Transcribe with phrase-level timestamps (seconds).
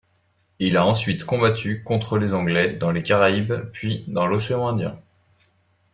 [0.57, 4.99] Il a ensuite combattu contre les Anglais dans les Caraïbes, puis dans l'océan Indien.